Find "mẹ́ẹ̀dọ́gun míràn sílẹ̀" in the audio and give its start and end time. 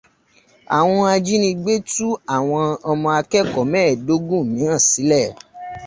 3.71-5.27